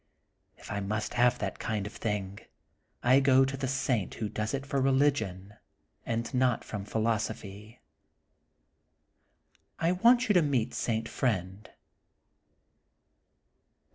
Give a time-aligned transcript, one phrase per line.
[0.57, 2.39] If I must have that kind of thing,
[3.03, 5.53] I go to the saint who does it for religion
[6.07, 7.81] and not from philosophy,
[9.77, 11.07] I want you to meet St.
[11.07, 11.69] Friend.